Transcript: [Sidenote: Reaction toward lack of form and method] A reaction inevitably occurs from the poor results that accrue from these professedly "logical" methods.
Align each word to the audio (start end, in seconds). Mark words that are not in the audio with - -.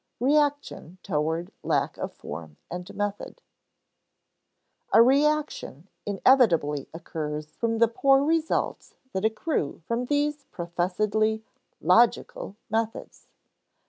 [Sidenote: 0.17 0.33
Reaction 0.47 0.97
toward 1.03 1.51
lack 1.61 1.95
of 1.99 2.11
form 2.11 2.57
and 2.71 2.95
method] 2.95 3.39
A 4.91 4.99
reaction 4.99 5.89
inevitably 6.07 6.89
occurs 6.91 7.51
from 7.53 7.77
the 7.77 7.87
poor 7.87 8.23
results 8.23 8.95
that 9.13 9.25
accrue 9.25 9.83
from 9.87 10.05
these 10.05 10.45
professedly 10.45 11.43
"logical" 11.81 12.55
methods. 12.67 13.27